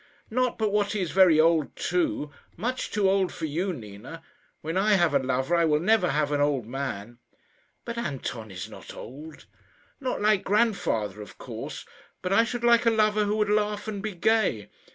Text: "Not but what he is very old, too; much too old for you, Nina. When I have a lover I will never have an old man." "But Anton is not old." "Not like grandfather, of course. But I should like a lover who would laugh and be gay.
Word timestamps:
"Not 0.31 0.57
but 0.57 0.71
what 0.71 0.93
he 0.93 1.01
is 1.01 1.11
very 1.11 1.39
old, 1.39 1.75
too; 1.75 2.31
much 2.57 2.89
too 2.89 3.07
old 3.07 3.31
for 3.31 3.45
you, 3.45 3.71
Nina. 3.71 4.23
When 4.61 4.75
I 4.75 4.93
have 4.93 5.13
a 5.13 5.19
lover 5.19 5.53
I 5.55 5.63
will 5.65 5.79
never 5.79 6.09
have 6.09 6.31
an 6.31 6.41
old 6.41 6.65
man." 6.65 7.19
"But 7.85 7.99
Anton 7.99 8.49
is 8.49 8.67
not 8.67 8.95
old." 8.95 9.45
"Not 9.99 10.19
like 10.19 10.43
grandfather, 10.43 11.21
of 11.21 11.37
course. 11.37 11.85
But 12.23 12.33
I 12.33 12.45
should 12.45 12.63
like 12.63 12.87
a 12.87 12.89
lover 12.89 13.25
who 13.25 13.35
would 13.37 13.49
laugh 13.51 13.87
and 13.87 14.01
be 14.01 14.13
gay. 14.15 14.71